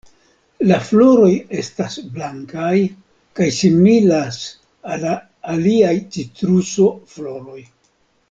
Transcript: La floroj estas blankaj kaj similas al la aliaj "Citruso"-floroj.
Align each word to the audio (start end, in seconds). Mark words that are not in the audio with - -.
La 0.69 0.77
floroj 0.85 1.27
estas 1.63 1.97
blankaj 2.15 2.79
kaj 3.41 3.49
similas 3.59 4.41
al 4.95 5.05
la 5.05 5.13
aliaj 5.57 5.93
"Citruso"-floroj. 6.17 7.63